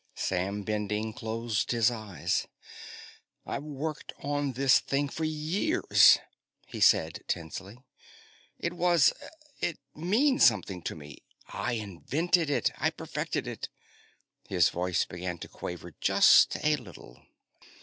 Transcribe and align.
Sam 0.15 0.63
Bending 0.63 1.13
closed 1.13 1.69
his 1.69 1.91
eyes. 1.91 2.47
"I've 3.45 3.61
worked 3.61 4.13
on 4.17 4.53
this 4.53 4.79
thing 4.79 5.09
for 5.09 5.25
years," 5.25 6.17
he 6.65 6.79
said 6.79 7.23
tensely. 7.27 7.77
"It 8.57 8.73
was... 8.73 9.13
it 9.59 9.77
means 9.93 10.43
something 10.43 10.81
to 10.85 10.95
me. 10.95 11.19
I 11.49 11.73
invented 11.73 12.49
it. 12.49 12.71
I 12.79 12.89
perfected 12.89 13.45
it." 13.45 13.69
His 14.49 14.69
voice 14.69 15.05
began 15.05 15.37
to 15.37 15.47
quaver 15.47 15.93
just 15.99 16.57
a 16.65 16.77
little. 16.77 17.21